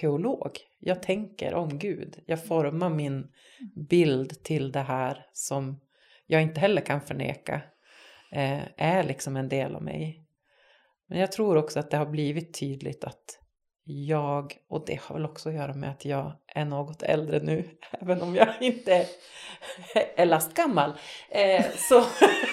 teolog. 0.00 0.50
Jag 0.78 1.02
tänker 1.02 1.54
om 1.54 1.78
Gud. 1.78 2.22
Jag 2.26 2.46
formar 2.46 2.90
min 2.90 3.32
bild 3.88 4.42
till 4.44 4.72
det 4.72 4.80
här 4.80 5.26
som 5.32 5.80
jag 6.26 6.42
inte 6.42 6.60
heller 6.60 6.80
kan 6.82 7.00
förneka 7.00 7.62
eh, 8.32 8.62
är 8.76 9.04
liksom 9.04 9.36
en 9.36 9.48
del 9.48 9.74
av 9.74 9.82
mig. 9.82 10.26
Men 11.06 11.18
jag 11.18 11.32
tror 11.32 11.56
också 11.56 11.80
att 11.80 11.90
det 11.90 11.96
har 11.96 12.06
blivit 12.06 12.60
tydligt 12.60 13.04
att 13.04 13.43
jag, 13.84 14.56
och 14.68 14.84
det 14.86 15.00
har 15.02 15.14
väl 15.14 15.24
också 15.24 15.48
att 15.48 15.54
göra 15.54 15.74
med 15.74 15.90
att 15.90 16.04
jag 16.04 16.32
är 16.46 16.64
något 16.64 17.02
äldre 17.02 17.38
nu, 17.38 17.64
även 18.00 18.22
om 18.22 18.34
jag 18.34 18.48
inte 18.60 19.06
är 20.16 20.26
lastgammal, 20.26 20.92
eh, 21.28 21.64
så, 21.76 22.04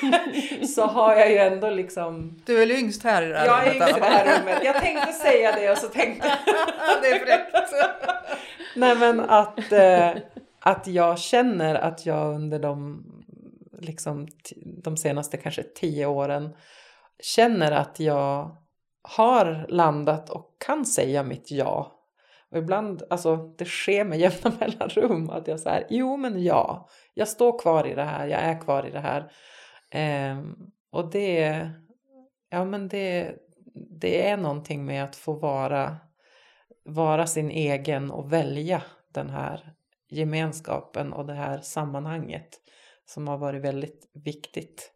så 0.76 0.86
har 0.86 1.16
jag 1.16 1.32
ju 1.32 1.38
ändå 1.38 1.70
liksom... 1.70 2.42
Du 2.46 2.56
är 2.56 2.60
väl 2.60 2.72
yngst 2.72 3.04
här 3.04 3.24
i 3.24 3.28
det 3.28 3.38
här 3.38 3.46
jag 3.46 3.60
rummet? 3.60 3.76
Jag 3.80 3.86
är 3.86 3.88
yngst 3.88 3.98
i 3.98 4.00
det 4.00 4.06
här 4.06 4.40
rummet. 4.40 4.64
Jag 4.64 4.82
tänkte 4.82 5.14
säga 5.14 5.52
det 5.52 5.72
och 5.72 5.78
så 5.78 5.88
tänkte 5.88 6.38
Det 7.02 7.08
är 7.08 7.20
fräckt. 7.26 7.74
Nej 8.76 8.96
men 8.96 9.20
att, 9.20 9.72
eh, 9.72 10.10
att 10.60 10.88
jag 10.88 11.20
känner 11.20 11.76
att 11.76 12.06
jag 12.06 12.36
under 12.36 12.60
de, 12.60 13.06
liksom, 13.80 14.28
de 14.84 14.98
senaste 14.98 15.38
kanske 15.38 15.64
tio 15.64 16.06
åren 16.06 16.50
känner 17.20 17.72
att 17.72 18.00
jag 18.00 18.58
har 19.02 19.66
landat 19.70 20.30
och 20.30 20.56
kan 20.58 20.86
säga 20.86 21.24
mitt 21.24 21.52
ja. 21.52 21.98
Och 22.52 22.58
ibland, 22.58 23.04
alltså 23.10 23.36
det 23.36 23.66
sker 23.66 24.06
med 24.06 24.20
jämna 24.20 24.58
mellanrum 24.60 25.30
att 25.30 25.48
jag 25.48 25.60
säger 25.60 25.88
jo 25.90 26.18
men 26.18 26.44
ja, 26.44 26.90
jag 27.14 27.28
står 27.28 27.60
kvar 27.60 27.88
i 27.88 27.96
det 27.96 28.04
här, 28.04 28.28
jag 28.28 28.40
är 28.40 28.62
kvar 28.62 28.88
i 28.88 28.92
det 28.92 29.00
här. 29.00 29.32
Eh, 29.90 30.44
och 30.92 31.12
det, 31.12 31.70
ja 32.50 32.66
men 32.66 32.88
det, 32.88 33.36
det 34.00 34.30
är 34.30 34.38
någonting 34.38 34.86
med 34.86 35.04
att 35.04 35.16
få 35.16 35.34
vara, 35.34 35.98
vara 36.86 37.28
sin 37.28 37.52
egen 37.52 38.12
och 38.12 38.34
välja 38.34 38.84
den 39.14 39.30
här 39.30 39.74
gemenskapen 40.10 41.14
och 41.14 41.26
det 41.26 41.34
här 41.34 41.62
sammanhanget 41.62 42.50
som 43.06 43.28
har 43.28 43.38
varit 43.38 43.62
väldigt 43.62 44.10
viktigt. 44.14 44.92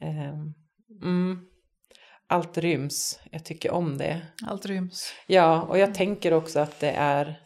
Eh, 0.00 0.34
mm 1.02 1.48
allt 2.28 2.58
ryms. 2.58 3.20
Jag 3.30 3.44
tycker 3.44 3.70
om 3.70 3.98
det. 3.98 4.22
Allt 4.46 4.66
ryms. 4.66 5.14
Ja, 5.26 5.62
och 5.62 5.78
jag 5.78 5.94
tänker 5.94 6.32
också 6.32 6.60
att 6.60 6.80
det 6.80 6.90
är 6.90 7.40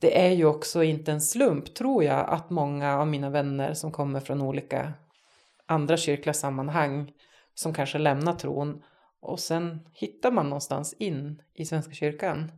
det 0.00 0.20
är 0.20 0.30
ju 0.30 0.44
också 0.44 0.82
inte 0.82 1.12
en 1.12 1.20
slump, 1.20 1.74
tror 1.74 2.04
jag, 2.04 2.28
att 2.28 2.50
många 2.50 2.98
av 2.98 3.06
mina 3.06 3.30
vänner 3.30 3.74
som 3.74 3.92
kommer 3.92 4.20
från 4.20 4.42
olika 4.42 4.92
andra 5.66 5.96
kyrkliga 5.96 6.34
sammanhang 6.34 7.12
som 7.54 7.74
kanske 7.74 7.98
lämnar 7.98 8.32
tron 8.32 8.82
och 9.20 9.40
sen 9.40 9.80
hittar 9.92 10.30
man 10.30 10.48
någonstans 10.48 10.92
in 10.92 11.42
i 11.54 11.64
Svenska 11.64 11.94
kyrkan. 11.94 12.52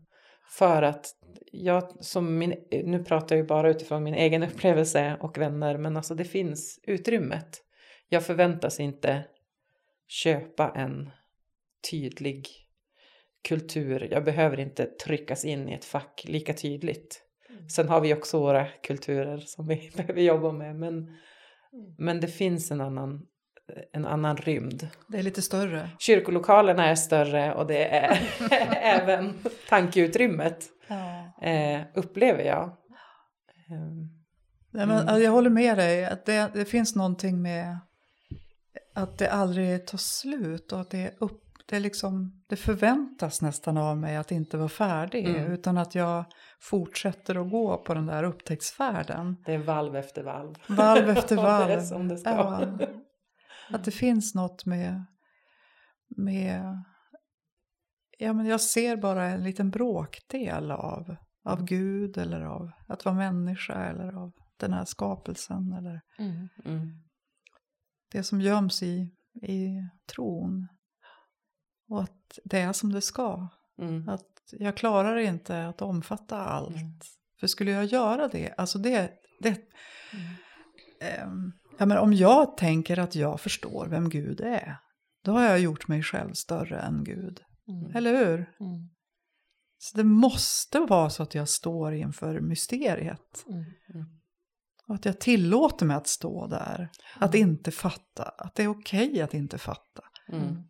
För 0.49 0.83
att 0.83 1.07
jag, 1.53 2.05
som 2.05 2.39
min, 2.39 2.55
nu 2.85 3.05
pratar 3.05 3.37
jag 3.37 3.43
ju 3.43 3.49
bara 3.49 3.71
utifrån 3.71 4.03
min 4.03 4.15
egen 4.15 4.43
upplevelse 4.53 5.17
och 5.21 5.39
vänner, 5.39 5.79
men 5.79 5.97
alltså 5.97 6.15
det 6.15 6.25
finns 6.25 6.81
utrymmet. 6.83 7.63
Jag 8.09 8.25
förväntas 8.27 8.81
inte 8.81 9.25
köpa 10.09 10.73
en 10.75 11.11
tydlig 11.91 12.49
kultur. 13.49 14.09
Jag 14.11 14.25
behöver 14.25 14.61
inte 14.61 14.87
tryckas 14.87 15.45
in 15.45 15.69
i 15.69 15.73
ett 15.73 15.85
fack 15.85 16.25
lika 16.27 16.53
tydligt. 16.53 17.23
Mm. 17.51 17.69
Sen 17.69 17.89
har 17.89 18.01
vi 18.01 18.15
också 18.15 18.41
våra 18.41 18.67
kulturer 18.67 19.39
som 19.39 19.67
vi 19.67 19.91
behöver 19.97 20.21
jobba 20.21 20.53
med. 20.53 20.77
Men, 20.77 20.99
mm. 20.99 21.15
men 21.99 22.21
det 22.21 22.29
finns 22.29 22.71
en 22.71 22.81
annan, 22.81 23.27
en 23.93 24.07
annan 24.07 24.37
rymd. 24.37 24.89
Det 25.09 25.19
är 25.19 25.23
lite 25.23 25.43
större. 25.43 25.91
Kyrkolokalerna 25.99 26.87
är 26.87 26.95
större 26.95 27.55
och 27.55 27.67
det 27.67 27.89
är 27.89 28.19
även 28.83 29.35
tankeutrymmet. 29.69 30.65
Ja. 30.89 31.47
Eh, 31.47 31.81
upplever 31.95 32.45
jag. 32.45 32.77
Mm. 33.71 34.17
Nej, 34.71 34.87
men, 34.87 35.23
jag 35.23 35.31
håller 35.31 35.51
med 35.51 35.77
dig. 35.77 36.05
Att 36.05 36.27
det, 36.27 36.51
det 36.55 36.65
finns 36.65 36.97
någonting 36.97 37.43
med 37.43 37.79
att 38.97 39.19
det 39.19 39.33
aldrig 39.33 39.87
tar 39.87 39.99
slut 39.99 40.73
och 40.73 40.81
att 40.81 40.91
det, 40.91 41.15
upp, 41.19 41.43
det, 41.67 41.81
liksom, 41.81 42.43
det 42.49 42.57
förväntas 42.57 43.43
nästan 43.43 43.77
av 43.77 43.97
mig 43.99 44.17
att 44.17 44.31
inte 44.31 44.57
vara 44.57 44.69
färdig. 44.69 45.29
Mm. 45.29 45.53
Utan 45.53 45.79
att 45.79 45.95
jag 45.95 46.25
fortsätter 46.61 47.35
att 47.35 47.51
gå 47.51 47.77
på 47.77 47.95
den 47.95 48.07
där 48.07 48.23
upptäcktsfärden. 48.23 49.37
Det 49.47 49.55
är 49.55 49.59
valv 49.59 49.97
efter 49.97 50.23
valv. 50.23 50.55
Valv 50.67 51.11
efter 51.11 51.37
valv. 51.43 51.69
det 51.69 51.75
är 51.75 51.81
som 51.81 52.09
det 52.09 52.19
ska. 52.19 52.31
Ja. 52.31 52.69
Att 53.71 53.85
det 53.85 53.91
finns 53.91 54.35
något 54.35 54.67
med, 54.67 55.05
med... 56.17 56.83
Ja, 58.19 58.33
men 58.33 58.47
jag 58.47 58.61
ser 58.61 58.97
bara 58.97 59.25
en 59.25 59.43
liten 59.43 59.71
bråkdel 59.71 60.71
av, 60.71 61.17
av 61.45 61.65
Gud 61.65 62.19
eller 62.19 62.41
av 62.41 62.71
att 62.89 63.05
vara 63.05 63.15
människa 63.15 63.85
eller 63.85 64.13
av 64.13 64.33
den 64.61 64.73
här 64.73 64.85
skapelsen. 64.85 65.73
Eller, 65.73 66.01
mm. 66.19 66.49
Mm 66.65 67.06
det 68.13 68.23
som 68.23 68.41
göms 68.41 68.83
i, 68.83 69.11
i 69.43 69.69
tron. 70.15 70.69
Och 71.89 72.03
att 72.03 72.39
det 72.45 72.61
är 72.61 72.73
som 72.73 72.93
det 72.93 73.01
ska. 73.01 73.49
Mm. 73.79 74.09
Att 74.09 74.27
jag 74.53 74.77
klarar 74.77 75.17
inte 75.17 75.67
att 75.67 75.83
omfatta 75.83 76.39
allt. 76.39 76.77
Mm. 76.77 76.93
För 77.41 77.47
skulle 77.47 77.71
jag 77.71 77.85
göra 77.85 78.29
det, 78.29 78.55
alltså 78.57 78.79
det... 78.79 79.13
det 79.41 79.61
mm. 80.13 81.53
eh, 81.81 81.89
ja, 81.89 82.01
om 82.01 82.13
jag 82.13 82.57
tänker 82.57 82.99
att 82.99 83.15
jag 83.15 83.41
förstår 83.41 83.87
vem 83.87 84.09
Gud 84.09 84.41
är, 84.41 84.77
då 85.25 85.33
har 85.33 85.43
jag 85.43 85.61
gjort 85.61 85.89
mig 85.89 86.03
själv 86.03 86.33
större 86.33 86.81
än 86.81 87.05
Gud. 87.05 87.41
Mm. 87.69 87.97
Eller 87.97 88.25
hur? 88.25 88.39
Mm. 88.61 88.91
Så 89.79 89.97
det 89.97 90.05
måste 90.05 90.81
vara 90.81 91.11
så 91.11 91.23
att 91.23 91.35
jag 91.35 91.49
står 91.49 91.95
inför 91.95 92.41
mysteriet. 92.41 93.45
Mm. 94.89 94.95
Och 94.95 94.95
att 94.95 95.05
jag 95.05 95.21
tillåter 95.21 95.87
mig 95.87 95.97
att 95.97 96.07
stå 96.07 96.47
där. 96.47 96.91
Att 97.15 97.35
inte 97.35 97.71
fatta. 97.71 98.23
Att 98.23 98.55
det 98.55 98.63
är 98.63 98.69
okej 98.69 99.09
okay 99.09 99.21
att 99.21 99.35
inte 99.35 99.59
fatta. 99.59 100.03
Mm. 100.29 100.63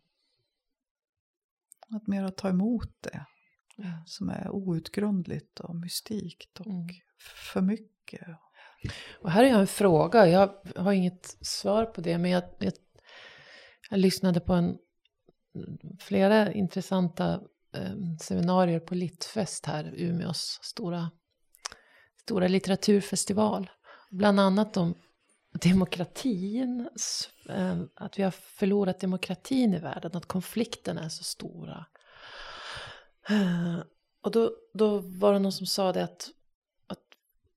Att 1.89 2.07
mer 2.07 2.29
ta 2.29 2.49
emot 2.49 2.89
det. 2.99 3.25
Som 4.05 4.29
är 4.29 4.49
outgrundligt 4.49 5.59
och 5.59 5.75
mystikt 5.75 6.59
och 6.59 6.67
mm. 6.67 6.87
för 7.53 7.61
mycket. 7.61 8.27
Och 9.21 9.31
här 9.31 9.43
har 9.43 9.49
jag 9.49 9.59
en 9.59 9.67
fråga. 9.67 10.27
Jag 10.27 10.55
har 10.75 10.91
inget 10.93 11.37
svar 11.41 11.85
på 11.85 12.01
det. 12.01 12.17
Men 12.17 12.31
jag, 12.31 12.43
jag 12.59 12.73
Jag 13.89 13.99
lyssnade 13.99 14.39
på 14.39 14.53
en, 14.53 14.77
flera 15.99 16.53
intressanta 16.53 17.41
eh, 17.75 17.95
seminarier 18.21 18.79
på 18.79 18.95
Littfest 18.95 19.65
här, 19.65 19.93
Umeås 19.97 20.59
stora, 20.63 21.11
stora 22.21 22.47
litteraturfestival. 22.47 23.69
Bland 24.09 24.39
annat 24.39 24.77
om 24.77 24.95
demokratin, 25.51 26.89
eh, 27.49 27.81
att 27.95 28.19
vi 28.19 28.23
har 28.23 28.31
förlorat 28.31 28.99
demokratin 28.99 29.73
i 29.73 29.79
världen, 29.79 30.11
att 30.13 30.25
konflikterna 30.25 31.03
är 31.03 31.09
så 31.09 31.23
stora. 31.23 31.85
Eh, 33.29 33.77
och 34.21 34.31
då, 34.31 34.51
då 34.73 34.97
var 34.97 35.33
det 35.33 35.39
någon 35.39 35.51
som 35.51 35.67
sa 35.67 35.93
det 35.93 36.03
att, 36.03 36.29
att 36.87 37.03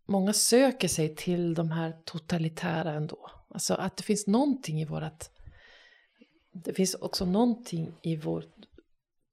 många 0.06 0.32
söker 0.32 0.88
sig 0.88 1.14
till 1.16 1.54
de 1.54 1.70
här 1.70 1.96
totalitära 2.04 2.92
ändå. 2.92 3.30
Alltså 3.48 3.74
att 3.74 3.96
det 3.96 4.02
finns 4.02 4.26
någonting 4.26 4.80
i 4.80 4.84
vårat... 4.84 5.30
Det 6.52 6.74
finns 6.74 6.94
också 6.94 7.24
någonting 7.24 7.92
i 8.02 8.16
vår 8.16 8.44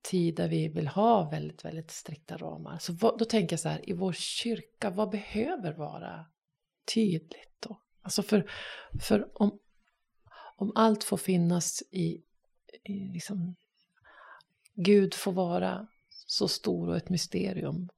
tid 0.01 0.35
där 0.35 0.47
vi 0.47 0.67
vill 0.67 0.87
ha 0.87 1.29
väldigt, 1.29 1.65
väldigt 1.65 1.91
strikta 1.91 2.37
ramar. 2.37 2.77
Så 2.77 2.93
vad, 2.93 3.19
då 3.19 3.25
tänker 3.25 3.53
jag 3.53 3.59
så 3.59 3.69
här, 3.69 3.89
i 3.89 3.93
vår 3.93 4.13
kyrka, 4.13 4.89
vad 4.89 5.09
behöver 5.09 5.73
vara 5.73 6.25
tydligt 6.93 7.55
då? 7.59 7.81
Alltså 8.01 8.23
för, 8.23 8.49
för 9.01 9.41
om, 9.41 9.59
om 10.55 10.71
allt 10.75 11.03
får 11.03 11.17
finnas 11.17 11.83
i, 11.91 12.23
i 12.83 12.93
liksom, 13.13 13.55
Gud 14.75 15.13
får 15.13 15.31
vara 15.31 15.87
så 16.09 16.47
stor 16.47 16.89
och 16.89 16.97
ett 16.97 17.09
mysterium, 17.09 17.89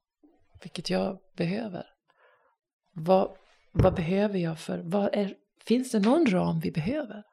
vilket 0.61 0.89
jag 0.89 1.19
behöver. 1.35 1.85
Vad, 2.91 3.37
vad 3.71 3.95
behöver 3.95 4.39
jag 4.39 4.59
för, 4.59 4.79
vad 4.79 5.15
är, 5.15 5.35
finns 5.65 5.91
det 5.91 5.99
någon 5.99 6.25
ram 6.25 6.59
vi 6.59 6.71
behöver? 6.71 7.23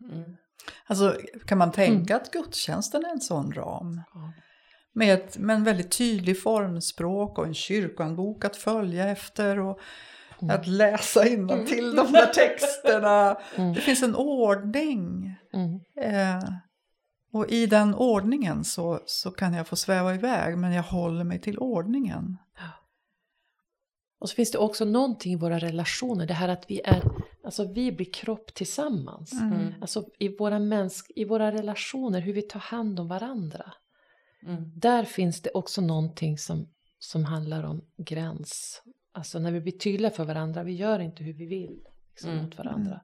Mm. 0.00 0.36
Alltså 0.86 1.20
kan 1.46 1.58
man 1.58 1.72
tänka 1.72 2.14
mm. 2.14 2.22
att 2.22 2.30
gudstjänsten 2.30 3.04
är 3.04 3.10
en 3.10 3.20
sån 3.20 3.52
ram? 3.52 4.02
Ja. 4.14 4.32
Med, 4.96 5.14
ett, 5.14 5.38
med 5.38 5.56
en 5.56 5.64
väldigt 5.64 5.98
tydlig 5.98 6.42
formspråk 6.42 7.38
och 7.38 7.46
en 7.46 7.54
kyrkoanbok 7.54 8.44
att 8.44 8.56
följa 8.56 9.08
efter 9.08 9.58
och 9.58 9.80
mm. 10.42 10.56
att 10.56 10.66
läsa 10.66 11.22
till 11.22 11.34
mm. 11.34 11.96
de 11.96 12.12
där 12.12 12.26
texterna. 12.26 13.38
Mm. 13.56 13.74
Det 13.74 13.80
finns 13.80 14.02
en 14.02 14.14
ordning. 14.14 15.34
Mm. 15.52 15.80
Eh, 16.00 16.48
och 17.32 17.48
i 17.48 17.66
den 17.66 17.94
ordningen 17.94 18.64
så, 18.64 19.00
så 19.06 19.30
kan 19.30 19.54
jag 19.54 19.66
få 19.66 19.76
sväva 19.76 20.14
iväg 20.14 20.58
men 20.58 20.72
jag 20.72 20.82
håller 20.82 21.24
mig 21.24 21.40
till 21.40 21.58
ordningen. 21.58 22.36
Och 24.20 24.30
så 24.30 24.34
finns 24.34 24.50
det 24.50 24.58
också 24.58 24.84
någonting 24.84 25.32
i 25.32 25.36
våra 25.36 25.58
relationer, 25.58 26.26
det 26.26 26.34
här 26.34 26.48
att 26.48 26.64
vi 26.70 26.80
är, 26.84 27.02
alltså 27.44 27.72
vi 27.72 27.92
blir 27.92 28.12
kropp 28.12 28.54
tillsammans. 28.54 29.32
Mm. 29.32 29.74
Alltså 29.80 30.04
i 30.18 30.36
våra, 30.36 30.58
mänsk, 30.58 31.10
i 31.16 31.24
våra 31.24 31.52
relationer, 31.52 32.20
hur 32.20 32.32
vi 32.32 32.42
tar 32.42 32.60
hand 32.60 33.00
om 33.00 33.08
varandra. 33.08 33.72
Mm. 34.46 34.72
Där 34.74 35.04
finns 35.04 35.42
det 35.42 35.50
också 35.50 35.80
någonting 35.80 36.38
som, 36.38 36.68
som 36.98 37.24
handlar 37.24 37.62
om 37.62 37.84
gräns. 37.96 38.82
Alltså 39.12 39.38
när 39.38 39.52
vi 39.52 39.60
blir 39.60 39.72
tydliga 39.72 40.10
för 40.10 40.24
varandra, 40.24 40.62
vi 40.62 40.72
gör 40.72 41.00
inte 41.00 41.24
hur 41.24 41.32
vi 41.32 41.46
vill 41.46 41.80
liksom, 42.10 42.30
mm. 42.30 42.44
mot 42.44 42.58
varandra. 42.58 43.00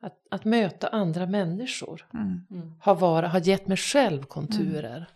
Att, 0.00 0.14
att 0.30 0.44
möta 0.44 0.88
andra 0.88 1.26
människor 1.26 2.08
mm. 2.14 2.40
mm. 2.50 2.74
har, 2.80 2.94
vara, 2.94 3.28
har 3.28 3.40
gett 3.40 3.66
mig 3.66 3.76
själv 3.76 4.22
konturer. 4.22 4.96
Mm. 4.96 5.06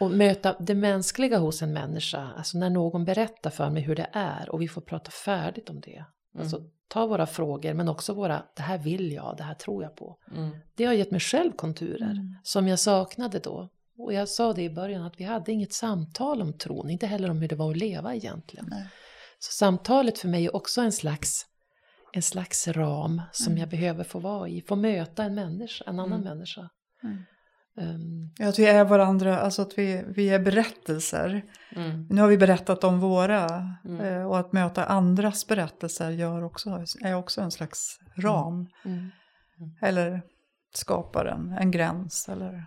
Och 0.00 0.10
möta 0.10 0.56
det 0.60 0.74
mänskliga 0.74 1.38
hos 1.38 1.62
en 1.62 1.72
människa, 1.72 2.32
alltså 2.36 2.58
när 2.58 2.70
någon 2.70 3.04
berättar 3.04 3.50
för 3.50 3.70
mig 3.70 3.82
hur 3.82 3.96
det 3.96 4.10
är 4.12 4.50
och 4.50 4.60
vi 4.60 4.68
får 4.68 4.80
prata 4.80 5.10
färdigt 5.10 5.70
om 5.70 5.80
det. 5.80 6.04
Mm. 6.34 6.42
Alltså 6.42 6.62
ta 6.88 7.06
våra 7.06 7.26
frågor 7.26 7.74
men 7.74 7.88
också 7.88 8.14
våra, 8.14 8.42
det 8.56 8.62
här 8.62 8.78
vill 8.78 9.12
jag, 9.12 9.34
det 9.36 9.42
här 9.42 9.54
tror 9.54 9.82
jag 9.82 9.96
på. 9.96 10.18
Mm. 10.36 10.50
Det 10.74 10.84
har 10.84 10.92
gett 10.92 11.10
mig 11.10 11.20
själv 11.20 11.52
konturer 11.52 12.10
mm. 12.10 12.36
som 12.42 12.68
jag 12.68 12.78
saknade 12.78 13.38
då. 13.38 13.68
Och 14.04 14.12
jag 14.12 14.28
sa 14.28 14.52
det 14.52 14.62
i 14.62 14.70
början 14.70 15.02
att 15.02 15.20
vi 15.20 15.24
hade 15.24 15.52
inget 15.52 15.72
samtal 15.72 16.42
om 16.42 16.52
tron, 16.52 16.90
inte 16.90 17.06
heller 17.06 17.30
om 17.30 17.40
hur 17.40 17.48
det 17.48 17.56
var 17.56 17.70
att 17.70 17.76
leva 17.76 18.14
egentligen. 18.14 18.66
Nej. 18.70 18.88
Så 19.38 19.52
samtalet 19.52 20.18
för 20.18 20.28
mig 20.28 20.44
är 20.44 20.56
också 20.56 20.80
en 20.80 20.92
slags 20.92 21.46
en 22.12 22.22
slags 22.22 22.68
ram 22.68 23.22
som 23.32 23.46
mm. 23.46 23.60
jag 23.60 23.68
behöver 23.68 24.04
få 24.04 24.18
vara 24.18 24.48
i, 24.48 24.62
få 24.62 24.76
möta 24.76 25.24
en 25.24 25.34
människa, 25.34 25.84
en 25.86 26.00
annan 26.00 26.20
mm. 26.20 26.34
människa. 26.34 26.70
Mm. 27.02 27.24
Um, 27.74 28.30
ja, 28.38 28.48
att 28.48 28.58
vi 28.58 28.66
är 28.66 28.84
varandra, 28.84 29.38
alltså 29.38 29.62
att 29.62 29.78
vi, 29.78 30.04
vi 30.08 30.28
är 30.28 30.38
berättelser. 30.38 31.44
Mm. 31.76 32.06
Nu 32.10 32.20
har 32.20 32.28
vi 32.28 32.38
berättat 32.38 32.84
om 32.84 33.00
våra 33.00 33.74
mm. 33.84 34.00
eh, 34.00 34.26
och 34.26 34.38
att 34.38 34.52
möta 34.52 34.84
andras 34.84 35.46
berättelser 35.46 36.10
gör 36.10 36.44
också, 36.44 36.84
är 37.00 37.14
också 37.14 37.40
en 37.40 37.50
slags 37.50 37.98
ram. 38.16 38.68
Mm. 38.84 39.10
Eller 39.80 40.22
skapar 40.74 41.24
en, 41.24 41.52
en 41.52 41.70
gräns 41.70 42.28
eller... 42.28 42.66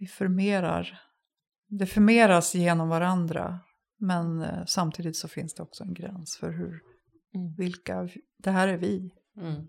Vi 0.00 0.06
förmerar, 0.06 1.00
det 1.66 1.86
förmeras 1.86 2.54
genom 2.54 2.88
varandra 2.88 3.60
men 4.00 4.42
eh, 4.42 4.64
samtidigt 4.66 5.16
så 5.16 5.28
finns 5.28 5.54
det 5.54 5.62
också 5.62 5.84
en 5.84 5.94
gräns 5.94 6.36
för 6.36 6.50
hur, 6.50 6.82
mm. 7.34 7.54
vilka, 7.54 8.08
det 8.36 8.50
här 8.50 8.68
är 8.68 8.76
vi. 8.76 9.14
Mm. 9.36 9.66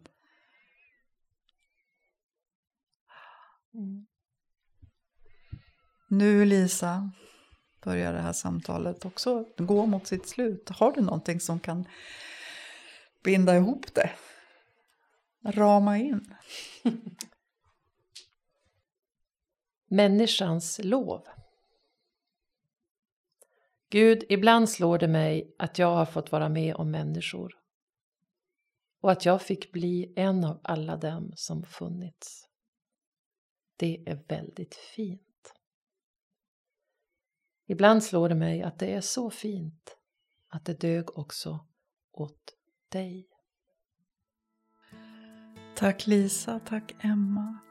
Mm. 3.74 4.06
Nu 6.08 6.46
Lisa 6.46 7.12
börjar 7.84 8.14
det 8.14 8.22
här 8.22 8.34
samtalet 8.34 9.06
också 9.06 9.46
gå 9.58 9.86
mot 9.86 10.08
sitt 10.08 10.28
slut. 10.28 10.70
Har 10.70 10.92
du 10.92 11.02
någonting 11.02 11.40
som 11.40 11.60
kan 11.60 11.86
binda 13.24 13.56
ihop 13.58 13.94
det? 13.94 14.12
Rama 15.46 15.98
in? 15.98 16.36
Människans 19.92 20.80
lov. 20.84 21.28
Gud, 23.90 24.24
ibland 24.30 24.70
slår 24.70 24.98
det 24.98 25.08
mig 25.08 25.56
att 25.58 25.80
jag 25.80 25.96
har 25.96 26.06
fått 26.06 26.32
vara 26.32 26.50
med 26.50 26.76
om 26.76 26.92
människor 26.92 27.60
och 29.02 29.12
att 29.12 29.26
jag 29.26 29.42
fick 29.42 29.72
bli 29.72 30.14
en 30.16 30.44
av 30.44 30.60
alla 30.64 30.98
dem 30.98 31.32
som 31.36 31.64
funnits. 31.64 32.48
Det 33.76 34.04
är 34.06 34.24
väldigt 34.28 34.76
fint. 34.76 35.54
Ibland 37.66 38.04
slår 38.04 38.30
det 38.30 38.36
mig 38.36 38.62
att 38.62 38.80
det 38.80 38.94
är 38.94 39.02
så 39.02 39.30
fint 39.30 39.98
att 40.48 40.66
det 40.66 40.82
dög 40.82 41.18
också 41.18 41.68
åt 42.12 42.56
dig. 42.90 43.28
Tack 45.76 46.08
Lisa, 46.08 46.60
tack 46.60 46.96
Emma. 47.04 47.71